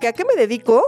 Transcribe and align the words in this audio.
¿Que 0.00 0.08
¿A 0.08 0.12
qué 0.12 0.24
me 0.24 0.34
dedico? 0.34 0.84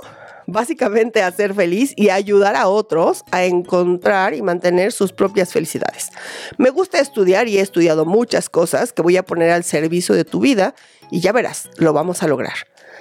Básicamente 0.46 1.22
a 1.22 1.30
ser 1.30 1.54
feliz 1.54 1.92
y 1.96 2.08
a 2.08 2.14
ayudar 2.14 2.56
a 2.56 2.68
otros 2.68 3.24
a 3.30 3.44
encontrar 3.44 4.34
y 4.34 4.42
mantener 4.42 4.92
sus 4.92 5.12
propias 5.12 5.52
felicidades. 5.52 6.10
Me 6.58 6.70
gusta 6.70 6.98
estudiar 6.98 7.48
y 7.48 7.58
he 7.58 7.60
estudiado 7.60 8.04
muchas 8.04 8.48
cosas 8.48 8.92
que 8.92 9.02
voy 9.02 9.16
a 9.16 9.24
poner 9.24 9.50
al 9.50 9.64
servicio 9.64 10.14
de 10.14 10.24
tu 10.24 10.40
vida 10.40 10.74
y 11.10 11.20
ya 11.20 11.32
verás, 11.32 11.70
lo 11.76 11.92
vamos 11.92 12.22
a 12.22 12.28
lograr. 12.28 12.54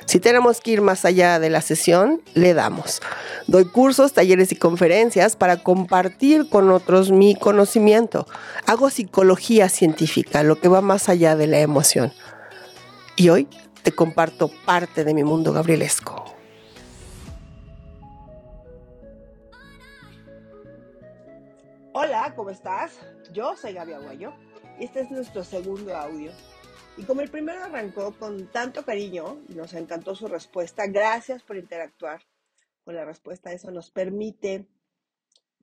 Si 0.05 0.19
tenemos 0.19 0.61
que 0.61 0.71
ir 0.71 0.81
más 0.81 1.05
allá 1.05 1.39
de 1.39 1.49
la 1.49 1.61
sesión, 1.61 2.21
le 2.33 2.53
damos. 2.53 3.01
Doy 3.47 3.65
cursos, 3.65 4.13
talleres 4.13 4.51
y 4.51 4.55
conferencias 4.55 5.35
para 5.35 5.57
compartir 5.57 6.49
con 6.49 6.71
otros 6.71 7.11
mi 7.11 7.35
conocimiento. 7.35 8.25
Hago 8.65 8.89
psicología 8.89 9.69
científica, 9.69 10.41
lo 10.43 10.59
que 10.59 10.67
va 10.67 10.81
más 10.81 11.09
allá 11.09 11.35
de 11.35 11.47
la 11.47 11.59
emoción. 11.59 12.11
Y 13.15 13.29
hoy 13.29 13.47
te 13.83 13.91
comparto 13.93 14.51
parte 14.65 15.03
de 15.03 15.13
mi 15.13 15.23
mundo 15.23 15.53
gabrielesco. 15.53 16.25
Hola, 21.93 22.33
¿cómo 22.35 22.49
estás? 22.49 22.99
Yo 23.31 23.55
soy 23.55 23.73
Gabi 23.73 23.93
Aguayo 23.93 24.33
y 24.79 24.85
este 24.85 25.01
es 25.01 25.11
nuestro 25.11 25.43
segundo 25.43 25.95
audio. 25.95 26.31
Y 26.97 27.03
como 27.03 27.21
el 27.21 27.29
primero 27.29 27.63
arrancó 27.63 28.13
con 28.17 28.47
tanto 28.47 28.83
cariño, 28.83 29.39
nos 29.49 29.73
encantó 29.73 30.15
su 30.15 30.27
respuesta, 30.27 30.87
gracias 30.87 31.43
por 31.43 31.57
interactuar 31.57 32.21
con 32.83 32.95
la 32.95 33.05
respuesta. 33.05 33.53
Eso 33.53 33.71
nos 33.71 33.91
permite 33.91 34.67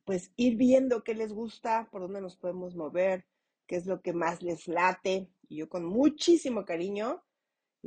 pues 0.05 0.30
ir 0.36 0.56
viendo 0.56 1.02
qué 1.05 1.14
les 1.14 1.33
gusta, 1.33 1.88
por 1.91 2.00
dónde 2.00 2.20
nos 2.20 2.36
podemos 2.36 2.77
mover, 2.77 3.27
qué 3.66 3.77
es 3.77 3.86
lo 3.86 4.00
que 4.00 4.12
más 4.12 4.42
les 4.42 4.69
late. 4.69 5.28
Y 5.48 5.56
yo 5.56 5.69
con 5.69 5.84
muchísimo 5.84 6.64
cariño 6.64 7.25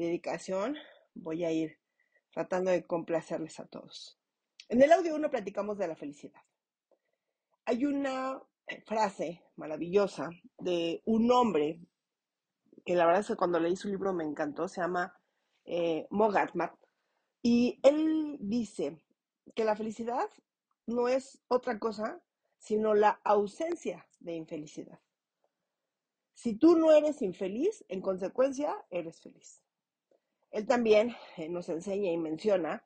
dedicación, 0.06 0.78
voy 1.14 1.44
a 1.46 1.52
ir 1.52 1.78
tratando 2.32 2.72
de 2.72 2.86
complacerles 2.86 3.60
a 3.60 3.66
todos. 3.66 4.20
En 4.68 4.82
el 4.82 4.92
audio 4.92 5.16
1 5.16 5.30
platicamos 5.30 5.78
de 5.78 5.88
la 5.88 5.96
felicidad. 5.96 6.42
Hay 7.66 7.86
una 7.86 8.42
frase 8.86 9.44
maravillosa 9.56 10.30
de 10.58 11.02
un 11.06 11.32
hombre 11.32 11.80
que 12.86 12.96
la 12.96 13.06
verdad 13.06 13.22
es 13.22 13.28
que 13.28 13.36
cuando 13.36 13.60
leí 13.60 13.76
su 13.76 13.88
libro 13.88 14.14
me 14.14 14.24
encantó, 14.24 14.68
se 14.68 14.82
llama 14.82 15.14
eh, 15.66 16.08
Mogatmat, 16.10 16.74
y 17.42 17.80
él 17.84 18.38
dice 18.40 18.98
que 19.56 19.64
la 19.64 19.76
felicidad 19.76 20.30
no 20.86 21.08
es 21.08 21.42
otra 21.48 21.80
cosa 21.80 22.22
sino 22.60 22.94
la 22.94 23.22
ausencia 23.24 24.08
de 24.20 24.36
infelicidad. 24.36 25.00
Si 26.34 26.56
tú 26.56 26.76
no 26.76 26.92
eres 26.92 27.22
infeliz, 27.22 27.84
en 27.88 28.02
consecuencia, 28.02 28.76
eres 28.90 29.20
feliz. 29.22 29.64
Él 30.52 30.66
también 30.66 31.16
eh, 31.38 31.50
nos 31.50 31.70
enseña 31.70 32.12
y 32.12 32.18
menciona 32.18 32.84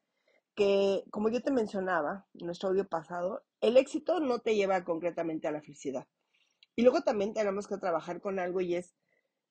que, 0.56 1.04
como 1.12 1.30
yo 1.30 1.42
te 1.42 1.52
mencionaba 1.52 2.28
en 2.34 2.46
nuestro 2.46 2.70
audio 2.70 2.88
pasado, 2.88 3.44
el 3.62 3.78
éxito 3.78 4.20
no 4.20 4.40
te 4.40 4.56
lleva 4.56 4.84
concretamente 4.84 5.48
a 5.48 5.52
la 5.52 5.62
felicidad. 5.62 6.08
Y 6.76 6.82
luego 6.82 7.02
también 7.02 7.34
tenemos 7.34 7.68
que 7.68 7.78
trabajar 7.78 8.20
con 8.22 8.40
algo 8.40 8.62
y 8.62 8.76
es, 8.76 8.96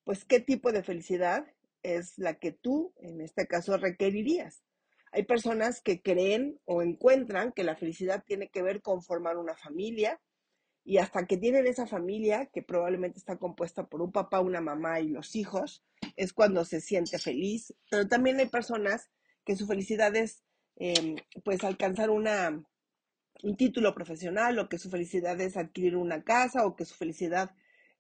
pues, 0.05 0.25
qué 0.25 0.41
tipo 0.41 0.73
de 0.73 0.83
felicidad 0.83 1.47
es 1.83 2.19
la 2.19 2.35
que 2.35 2.53
tú, 2.53 2.93
en 2.97 3.21
este 3.21 3.47
caso, 3.47 3.77
requerirías. 3.77 4.63
Hay 5.13 5.25
personas 5.25 5.81
que 5.83 6.01
creen 6.01 6.61
o 6.65 6.83
encuentran 6.83 7.53
que 7.53 7.65
la 7.65 7.77
felicidad 7.77 8.25
tiene 8.27 8.49
que 8.49 8.63
ver 8.63 8.81
con 8.83 9.03
formar 9.03 9.37
una 9.37 9.57
familia 9.57 10.21
y 10.85 10.99
hasta 10.99 11.27
que 11.27 11.37
tienen 11.37 11.67
esa 11.67 11.87
familia, 11.87 12.47
que 12.47 12.63
probablemente 12.63 13.19
está 13.19 13.37
compuesta 13.37 13.87
por 13.87 14.03
un 14.03 14.11
papá, 14.11 14.41
una 14.41 14.61
mamá 14.61 15.01
y 15.01 15.09
los 15.09 15.37
hijos, 15.37 15.85
es 16.17 16.33
cuando 16.33 16.65
se 16.65 16.81
siente 16.81 17.19
feliz, 17.19 17.75
pero 17.91 18.09
también 18.09 18.39
hay 18.39 18.47
personas 18.47 19.11
que 19.45 19.57
su 19.57 19.67
felicidad 19.67 20.15
es 20.17 20.43
em, 20.77 21.17
pues 21.45 21.65
alcanzar 21.65 22.11
una, 22.11 22.65
un 23.43 23.57
título 23.57 23.95
profesional 23.95 24.59
o 24.59 24.69
que 24.69 24.79
su 24.79 24.91
felicidad 24.91 25.41
es 25.41 25.57
adquirir 25.57 25.97
una 25.97 26.23
casa 26.23 26.65
o 26.67 26.77
que 26.77 26.85
su 26.85 26.95
felicidad 26.95 27.55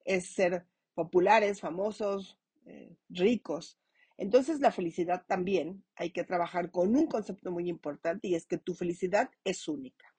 es 0.05 0.34
ser 0.34 0.67
populares, 0.95 1.61
famosos, 1.61 2.39
eh, 2.67 2.97
ricos. 3.09 3.78
Entonces 4.19 4.61
la 4.61 4.71
felicidad 4.71 5.25
también 5.27 5.84
hay 5.97 6.11
que 6.11 6.25
trabajar 6.25 6.71
con 6.71 6.95
un 6.95 7.06
concepto 7.06 7.51
muy 7.51 7.69
importante 7.69 8.28
y 8.28 8.34
es 8.34 8.47
que 8.47 8.59
tu 8.59 8.75
felicidad 8.75 9.31
es 9.45 9.67
única. 9.69 10.15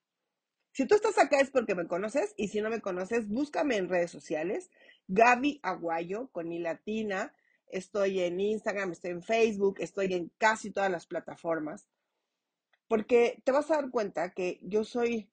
Si 0.72 0.86
tú 0.86 0.96
estás 0.96 1.16
acá 1.18 1.38
es 1.38 1.50
porque 1.50 1.76
me 1.76 1.86
conoces 1.86 2.34
y 2.36 2.48
si 2.48 2.60
no 2.60 2.68
me 2.68 2.80
conoces, 2.80 3.28
búscame 3.28 3.76
en 3.76 3.88
redes 3.88 4.10
sociales, 4.10 4.70
Gaby 5.06 5.60
Aguayo 5.62 6.28
con 6.32 6.48
mi 6.48 6.58
latina, 6.58 7.32
estoy 7.74 8.20
en 8.20 8.40
Instagram, 8.40 8.92
estoy 8.92 9.10
en 9.10 9.22
Facebook, 9.22 9.76
estoy 9.80 10.14
en 10.14 10.30
casi 10.38 10.70
todas 10.70 10.90
las 10.90 11.06
plataformas, 11.06 11.88
porque 12.88 13.42
te 13.44 13.52
vas 13.52 13.70
a 13.70 13.76
dar 13.76 13.90
cuenta 13.90 14.32
que 14.32 14.60
yo 14.62 14.84
soy 14.84 15.30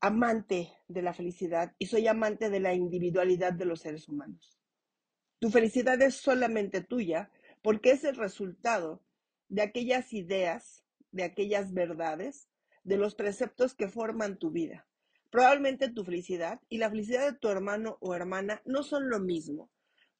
amante 0.00 0.72
de 0.88 1.02
la 1.02 1.14
felicidad 1.14 1.74
y 1.78 1.86
soy 1.86 2.08
amante 2.08 2.50
de 2.50 2.60
la 2.60 2.74
individualidad 2.74 3.52
de 3.52 3.64
los 3.64 3.80
seres 3.80 4.08
humanos. 4.08 4.58
Tu 5.38 5.50
felicidad 5.50 6.00
es 6.02 6.16
solamente 6.16 6.80
tuya 6.80 7.30
porque 7.62 7.92
es 7.92 8.04
el 8.04 8.16
resultado 8.16 9.02
de 9.48 9.62
aquellas 9.62 10.12
ideas, 10.12 10.84
de 11.12 11.22
aquellas 11.22 11.72
verdades, 11.72 12.48
de 12.82 12.96
los 12.96 13.14
preceptos 13.14 13.74
que 13.74 13.88
forman 13.88 14.38
tu 14.38 14.50
vida. 14.50 14.86
Probablemente 15.30 15.90
tu 15.90 16.04
felicidad 16.04 16.60
y 16.68 16.78
la 16.78 16.90
felicidad 16.90 17.30
de 17.30 17.38
tu 17.38 17.48
hermano 17.48 17.98
o 18.00 18.14
hermana 18.14 18.62
no 18.64 18.82
son 18.82 19.08
lo 19.08 19.20
mismo, 19.20 19.70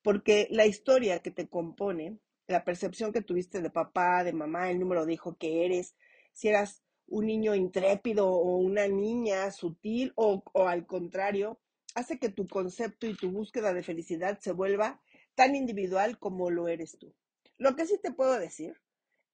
porque 0.06 0.46
la 0.52 0.66
historia 0.66 1.18
que 1.18 1.32
te 1.32 1.48
compone, 1.48 2.20
la 2.46 2.64
percepción 2.64 3.12
que 3.12 3.22
tuviste 3.22 3.60
de 3.60 3.70
papá, 3.70 4.22
de 4.22 4.32
mamá, 4.32 4.70
el 4.70 4.78
número 4.78 5.04
de 5.04 5.14
hijo 5.14 5.36
que 5.36 5.64
eres, 5.64 5.96
si 6.32 6.46
eras 6.46 6.84
un 7.08 7.26
niño 7.26 7.56
intrépido 7.56 8.28
o 8.28 8.56
una 8.58 8.86
niña 8.86 9.50
sutil 9.50 10.12
o, 10.14 10.44
o 10.52 10.68
al 10.68 10.86
contrario, 10.86 11.58
hace 11.96 12.20
que 12.20 12.28
tu 12.28 12.46
concepto 12.46 13.08
y 13.08 13.16
tu 13.16 13.32
búsqueda 13.32 13.74
de 13.74 13.82
felicidad 13.82 14.38
se 14.38 14.52
vuelva 14.52 15.02
tan 15.34 15.56
individual 15.56 16.20
como 16.20 16.50
lo 16.50 16.68
eres 16.68 16.96
tú. 17.00 17.12
Lo 17.58 17.74
que 17.74 17.84
sí 17.84 17.98
te 18.00 18.12
puedo 18.12 18.38
decir 18.38 18.80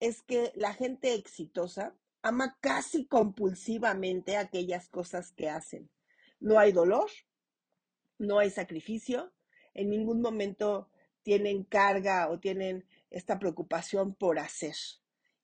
es 0.00 0.22
que 0.22 0.52
la 0.54 0.72
gente 0.72 1.12
exitosa 1.12 1.94
ama 2.22 2.56
casi 2.62 3.04
compulsivamente 3.04 4.38
aquellas 4.38 4.88
cosas 4.88 5.32
que 5.32 5.50
hacen. 5.50 5.90
No 6.40 6.58
hay 6.58 6.72
dolor, 6.72 7.10
no 8.16 8.38
hay 8.38 8.48
sacrificio, 8.48 9.34
en 9.74 9.90
ningún 9.90 10.20
momento 10.20 10.88
tienen 11.22 11.64
carga 11.64 12.28
o 12.30 12.38
tienen 12.38 12.84
esta 13.10 13.38
preocupación 13.38 14.14
por 14.14 14.38
hacer. 14.38 14.74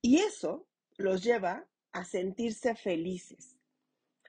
Y 0.02 0.18
eso 0.18 0.66
los 0.96 1.22
lleva 1.22 1.66
a 1.92 2.04
sentirse 2.04 2.74
felices. 2.74 3.56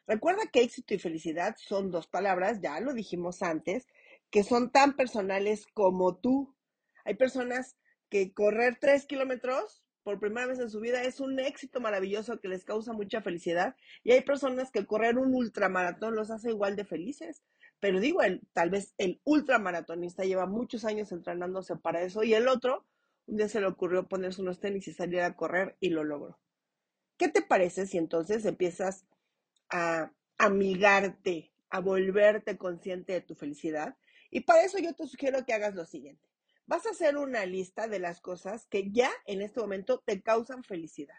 Recuerda 0.08 0.48
que 0.52 0.62
éxito 0.62 0.94
y 0.94 1.00
felicidad 1.00 1.56
son 1.58 1.92
dos 1.92 2.08
palabras, 2.08 2.62
ya 2.62 2.80
lo 2.80 2.94
dijimos 2.94 3.44
antes, 3.44 3.88
que 4.32 4.44
son 4.44 4.72
tan 4.72 4.96
personales 4.96 5.68
como 5.74 6.18
tú. 6.18 6.56
Hay 7.06 7.16
personas 7.16 7.78
que 8.10 8.34
correr 8.34 8.78
tres 8.80 9.06
kilómetros 9.06 9.84
por 10.04 10.20
primera 10.20 10.48
vez 10.48 10.60
en 10.60 10.70
su 10.70 10.80
vida 10.80 11.04
es 11.04 11.20
un 11.20 11.40
éxito 11.40 11.80
maravilloso 11.80 12.40
que 12.40 12.48
les 12.48 12.66
causa 12.66 12.94
mucha 12.94 13.22
felicidad 13.22 13.76
y 14.04 14.12
hay 14.12 14.22
personas 14.22 14.72
que 14.72 14.86
correr 14.86 15.18
un 15.20 15.36
ultramaratón 15.36 16.16
los 16.16 16.32
hace 16.32 16.50
igual 16.50 16.76
de 16.76 16.86
felices. 16.86 17.44
Pero 17.80 18.00
digo, 18.00 18.22
el, 18.22 18.42
tal 18.54 18.70
vez 18.70 18.94
el 18.98 19.22
ultramaratonista 19.24 20.24
lleva 20.24 20.46
muchos 20.46 20.86
años 20.86 21.12
entrenándose 21.12 21.76
para 21.76 22.02
eso 22.02 22.24
y 22.24 22.34
el 22.34 22.48
otro, 22.48 22.86
un 23.26 23.38
día 23.38 23.48
se 23.48 23.62
le 23.62 23.68
ocurrió 23.68 24.08
ponerse 24.08 24.42
unos 24.42 24.60
tenis 24.60 24.88
y 24.88 24.94
salir 24.94 25.22
a 25.22 25.36
correr 25.36 25.78
y 25.80 25.90
lo 25.90 26.04
logró. 26.04 26.40
¿Qué 27.18 27.28
te 27.30 27.42
parece 27.42 27.86
si 27.86 27.98
entonces 27.98 28.46
empiezas 28.46 29.06
a 29.70 30.12
amigarte, 30.38 31.52
a 31.70 31.80
volverte 31.80 32.58
consciente 32.58 33.14
de 33.14 33.22
tu 33.22 33.36
felicidad? 33.36 33.98
Y 34.32 34.42
para 34.42 34.64
eso 34.64 34.78
yo 34.80 34.94
te 34.94 35.08
sugiero 35.08 35.46
que 35.46 35.54
hagas 35.54 35.76
lo 35.76 35.86
siguiente. 35.86 36.28
Vas 36.66 36.86
a 36.86 36.92
hacer 36.92 37.18
una 37.18 37.46
lista 37.46 37.88
de 37.88 38.00
las 38.00 38.22
cosas 38.22 38.68
que 38.68 38.92
ya 38.92 39.10
en 39.26 39.42
este 39.42 39.60
momento 39.60 40.04
te 40.06 40.22
causan 40.22 40.64
felicidad. 40.64 41.18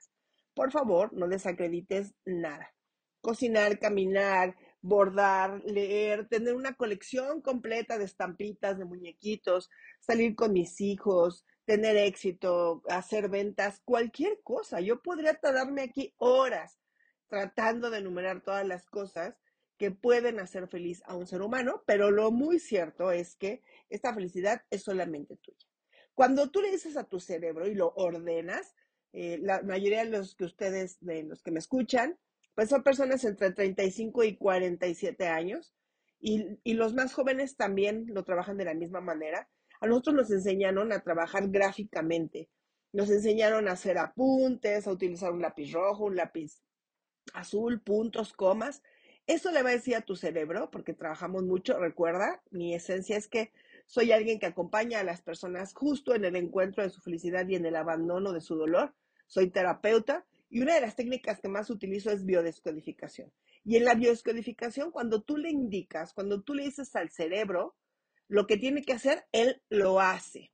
Por 0.55 0.71
favor, 0.71 1.13
no 1.13 1.29
desacredites 1.29 2.15
nada. 2.25 2.73
Cocinar, 3.21 3.79
caminar, 3.79 4.57
bordar, 4.83 5.63
leer, 5.65 6.29
tener 6.29 6.55
una 6.55 6.75
colección 6.75 7.43
completa 7.43 7.99
de 7.99 8.05
estampitas, 8.05 8.79
de 8.79 8.85
muñequitos, 8.85 9.71
salir 10.01 10.35
con 10.35 10.53
mis 10.53 10.81
hijos, 10.81 11.45
tener 11.65 11.97
éxito, 11.97 12.83
hacer 12.89 13.29
ventas, 13.29 13.81
cualquier 13.85 14.41
cosa. 14.43 14.81
Yo 14.81 15.03
podría 15.03 15.35
tardarme 15.35 15.83
aquí 15.83 16.15
horas 16.19 16.79
tratando 17.29 17.91
de 17.91 17.99
enumerar 17.99 18.43
todas 18.43 18.67
las 18.67 18.87
cosas 18.87 19.37
que 19.79 19.91
pueden 19.91 20.41
hacer 20.41 20.69
feliz 20.69 21.03
a 21.07 21.17
un 21.17 21.27
ser 21.27 21.41
humano, 21.41 21.83
pero 21.87 22.11
lo 22.11 22.31
muy 22.31 22.59
cierto 22.59 23.13
es 23.13 23.37
que 23.37 23.63
esta 23.89 24.13
felicidad 24.13 24.63
es 24.69 24.83
solamente 24.83 25.37
tuya. 25.37 25.67
Cuando 26.15 26.51
tú 26.51 26.61
le 26.61 26.71
dices 26.71 26.97
a 26.97 27.05
tu 27.05 27.19
cerebro 27.19 27.67
y 27.67 27.75
lo 27.75 27.93
ordenas, 27.97 28.75
eh, 29.13 29.39
la 29.41 29.63
mayoría 29.63 30.05
de 30.05 30.11
los 30.11 30.35
que 30.35 30.45
ustedes, 30.45 30.99
de 31.01 31.23
los 31.23 31.43
que 31.43 31.51
me 31.51 31.61
escuchan, 31.61 32.19
pues 32.61 32.69
son 32.69 32.83
personas 32.83 33.25
entre 33.25 33.53
35 33.53 34.23
y 34.23 34.37
47 34.37 35.29
años 35.29 35.73
y, 36.21 36.59
y 36.63 36.75
los 36.75 36.93
más 36.93 37.15
jóvenes 37.15 37.57
también 37.57 38.05
lo 38.09 38.23
trabajan 38.23 38.59
de 38.59 38.67
la 38.67 38.75
misma 38.75 39.01
manera. 39.01 39.49
A 39.81 39.87
nosotros 39.87 40.15
nos 40.15 40.31
enseñaron 40.31 40.93
a 40.93 41.01
trabajar 41.01 41.49
gráficamente 41.49 42.51
Nos 42.93 43.09
enseñaron 43.09 43.67
a 43.67 43.73
hacer 43.73 43.97
apuntes, 43.97 44.87
a 44.87 44.93
utilizar 44.93 45.33
un 45.33 45.41
lápiz 45.41 45.73
rojo, 45.73 46.05
un 46.05 46.17
lápiz 46.17 46.61
azul, 47.33 47.81
puntos, 47.81 48.35
comas. 48.35 48.83
Eso 49.27 49.53
le 49.53 49.63
va 49.63 49.71
a 49.71 49.73
decir 49.73 49.97
a 49.97 50.03
tu 50.03 50.15
cerebro, 50.15 50.71
porque 50.71 50.93
trabajamos 50.93 51.45
mucho, 51.45 51.79
recuerda, 51.79 52.43
mi 52.51 52.75
esencia 52.75 53.17
es 53.17 53.27
que 53.27 53.53
soy 53.87 54.13
alguien 54.13 54.39
que 54.39 54.45
acompaña 54.45 55.01
a 55.01 55.05
las 55.05 55.23
personas 55.23 55.73
justo 55.73 56.15
en 56.15 56.27
el 56.27 56.37
encuentro 56.37 56.83
de 56.83 56.91
su 56.91 57.01
felicidad 57.01 57.49
y 57.49 57.55
en 57.55 57.65
el 57.65 57.77
abandono 57.77 58.35
de 58.35 58.43
su 58.43 58.55
dolor. 58.55 58.93
Soy 59.29 59.49
terapeuta 59.49 60.27
y 60.51 60.61
una 60.61 60.75
de 60.75 60.81
las 60.81 60.97
técnicas 60.97 61.41
que 61.41 61.49
más 61.49 61.71
utilizo 61.71 62.11
es 62.11 62.27
biodescodificación. 62.27 63.33
Y 63.65 63.77
en 63.77 63.85
la 63.85 63.95
biodescodificación, 63.95 64.91
cuando 64.91 65.23
tú 65.23 65.37
le 65.37 65.49
indicas, 65.49 66.13
cuando 66.13 66.43
tú 66.43 66.55
le 66.55 66.65
dices 66.65 66.95
al 66.97 67.11
cerebro 67.11 67.77
lo 68.27 68.47
que 68.47 68.57
tiene 68.57 68.83
que 68.83 68.93
hacer, 68.93 69.25
él 69.33 69.63
lo 69.69 70.01
hace. 70.01 70.53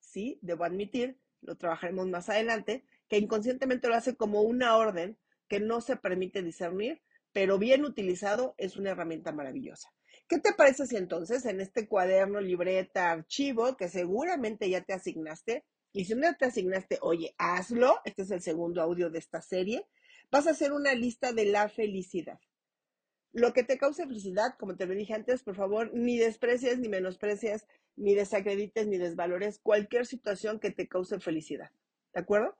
Sí, 0.00 0.38
debo 0.42 0.64
admitir, 0.64 1.18
lo 1.42 1.56
trabajaremos 1.56 2.08
más 2.08 2.28
adelante, 2.28 2.84
que 3.08 3.18
inconscientemente 3.18 3.88
lo 3.88 3.94
hace 3.94 4.16
como 4.16 4.42
una 4.42 4.76
orden 4.76 5.18
que 5.46 5.60
no 5.60 5.80
se 5.80 5.96
permite 5.96 6.42
discernir, 6.42 7.02
pero 7.32 7.58
bien 7.58 7.84
utilizado 7.84 8.54
es 8.56 8.76
una 8.76 8.90
herramienta 8.90 9.32
maravillosa. 9.32 9.90
¿Qué 10.26 10.38
te 10.38 10.52
parece 10.52 10.86
si 10.86 10.96
entonces 10.96 11.44
en 11.44 11.60
este 11.60 11.86
cuaderno, 11.86 12.40
libreta, 12.40 13.10
archivo 13.10 13.76
que 13.76 13.88
seguramente 13.88 14.68
ya 14.68 14.82
te 14.82 14.92
asignaste, 14.92 15.64
y 15.98 16.04
si 16.04 16.14
no 16.14 16.32
te 16.36 16.44
asignaste, 16.44 17.00
oye, 17.02 17.34
hazlo, 17.38 17.98
este 18.04 18.22
es 18.22 18.30
el 18.30 18.40
segundo 18.40 18.80
audio 18.80 19.10
de 19.10 19.18
esta 19.18 19.42
serie, 19.42 19.84
vas 20.30 20.46
a 20.46 20.52
hacer 20.52 20.72
una 20.72 20.94
lista 20.94 21.32
de 21.32 21.46
la 21.46 21.68
felicidad. 21.68 22.38
Lo 23.32 23.52
que 23.52 23.64
te 23.64 23.78
cause 23.78 24.06
felicidad, 24.06 24.54
como 24.60 24.76
te 24.76 24.86
lo 24.86 24.94
dije 24.94 25.14
antes, 25.14 25.42
por 25.42 25.56
favor, 25.56 25.90
ni 25.92 26.16
desprecies, 26.16 26.78
ni 26.78 26.88
menosprecies, 26.88 27.66
ni 27.96 28.14
desacredites, 28.14 28.86
ni 28.86 28.96
desvalores 28.96 29.58
cualquier 29.58 30.06
situación 30.06 30.60
que 30.60 30.70
te 30.70 30.86
cause 30.86 31.18
felicidad. 31.18 31.72
¿De 32.14 32.20
acuerdo? 32.20 32.56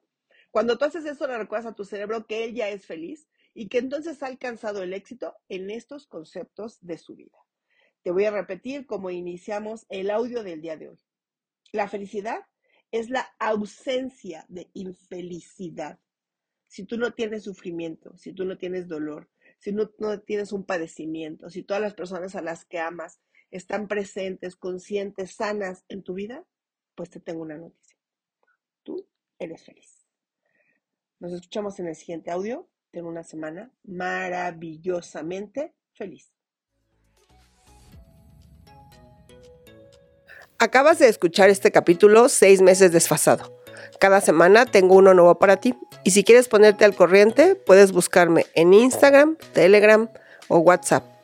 Cuando 0.50 0.76
tú 0.76 0.86
haces 0.86 1.04
eso, 1.04 1.28
le 1.28 1.38
recuerdas 1.38 1.70
a 1.70 1.76
tu 1.76 1.84
cerebro 1.84 2.26
que 2.26 2.42
él 2.42 2.54
ya 2.54 2.68
es 2.70 2.86
feliz 2.86 3.28
y 3.54 3.68
que 3.68 3.78
entonces 3.78 4.20
ha 4.24 4.26
alcanzado 4.26 4.82
el 4.82 4.92
éxito 4.92 5.36
en 5.48 5.70
estos 5.70 6.08
conceptos 6.08 6.78
de 6.80 6.98
su 6.98 7.14
vida. 7.14 7.38
Te 8.02 8.10
voy 8.10 8.24
a 8.24 8.32
repetir 8.32 8.84
cómo 8.84 9.10
iniciamos 9.10 9.86
el 9.90 10.10
audio 10.10 10.42
del 10.42 10.60
día 10.60 10.76
de 10.76 10.88
hoy. 10.88 10.98
La 11.70 11.86
felicidad 11.86 12.40
es 12.90 13.10
la 13.10 13.28
ausencia 13.38 14.44
de 14.48 14.70
infelicidad. 14.74 15.98
Si 16.66 16.84
tú 16.84 16.98
no 16.98 17.12
tienes 17.12 17.44
sufrimiento, 17.44 18.16
si 18.16 18.32
tú 18.32 18.44
no 18.44 18.58
tienes 18.58 18.88
dolor, 18.88 19.28
si 19.58 19.72
no, 19.72 19.90
no, 19.98 20.20
tienes 20.20 20.52
un 20.52 20.64
padecimiento, 20.64 21.50
si 21.50 21.62
todas 21.62 21.82
las 21.82 21.94
personas 21.94 22.34
a 22.34 22.42
las 22.42 22.64
que 22.64 22.78
amas 22.78 23.20
están 23.50 23.88
presentes, 23.88 24.56
conscientes, 24.56 25.34
sanas 25.34 25.84
en 25.88 26.02
tu 26.02 26.14
vida, 26.14 26.46
pues 26.94 27.10
te 27.10 27.20
tengo 27.20 27.42
una 27.42 27.56
noticia. 27.56 27.96
Tú 28.82 29.08
eres 29.38 29.64
feliz. 29.64 30.06
Nos 31.20 31.32
escuchamos 31.32 31.78
en 31.80 31.88
el 31.88 31.96
siguiente 31.96 32.30
audio. 32.30 32.68
Ten 32.90 33.04
una 33.04 33.22
semana 33.22 33.72
maravillosamente 33.84 35.74
feliz. 35.92 36.37
Acabas 40.60 40.98
de 40.98 41.08
escuchar 41.08 41.50
este 41.50 41.70
capítulo 41.70 42.28
seis 42.28 42.60
meses 42.60 42.90
desfasado. 42.90 43.56
Cada 44.00 44.20
semana 44.20 44.66
tengo 44.66 44.96
uno 44.96 45.14
nuevo 45.14 45.38
para 45.38 45.58
ti. 45.58 45.74
Y 46.02 46.10
si 46.10 46.24
quieres 46.24 46.48
ponerte 46.48 46.84
al 46.84 46.96
corriente, 46.96 47.54
puedes 47.54 47.92
buscarme 47.92 48.44
en 48.54 48.74
Instagram, 48.74 49.36
Telegram 49.52 50.08
o 50.48 50.58
WhatsApp 50.58 51.17